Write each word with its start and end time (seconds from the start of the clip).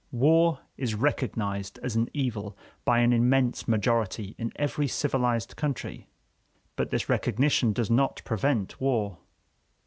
War 0.11 0.61
is 0.77 0.95
recognized 0.95 1.77
as 1.83 1.95
an 1.95 2.09
evil 2.11 2.57
by 2.85 3.01
an 3.01 3.13
immense 3.13 3.67
majority 3.67 4.33
in 4.39 4.51
every 4.55 4.87
civilized 4.87 5.55
country; 5.55 6.07
but 6.75 6.89
this 6.89 7.07
recognition 7.07 7.71
does 7.71 7.91
not 7.91 8.23
prevent 8.25 8.81
war. 8.81 9.19